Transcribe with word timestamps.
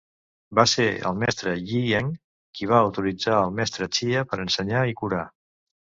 Va 0.59 0.63
ser 0.69 0.85
el 1.09 1.19
mestre 1.23 1.53
Yi 1.71 1.81
Eng 1.99 2.09
qui 2.59 2.71
va 2.71 2.79
autoritzar 2.87 3.37
el 3.43 3.53
mestre 3.61 3.89
Chia 3.99 4.25
per 4.33 4.41
ensenyar 4.47 4.83
i 4.95 4.97
curar. 5.03 5.25